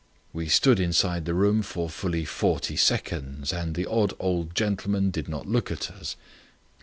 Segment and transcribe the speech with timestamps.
[0.33, 5.29] We stood inside the room for fully forty seconds, and the odd old gentleman did
[5.29, 6.15] not look at us.